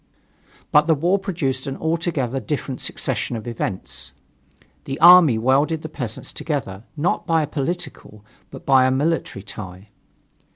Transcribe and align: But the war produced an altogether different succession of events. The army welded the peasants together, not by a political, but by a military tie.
But 0.71 0.87
the 0.87 0.95
war 0.95 1.19
produced 1.19 1.67
an 1.67 1.77
altogether 1.77 2.39
different 2.39 2.81
succession 2.81 3.35
of 3.35 3.45
events. 3.47 4.13
The 4.85 4.99
army 4.99 5.37
welded 5.37 5.83
the 5.83 5.89
peasants 5.89 6.33
together, 6.33 6.85
not 6.97 7.27
by 7.27 7.43
a 7.43 7.47
political, 7.47 8.25
but 8.49 8.65
by 8.65 8.85
a 8.87 8.91
military 8.91 9.43
tie. 9.43 9.89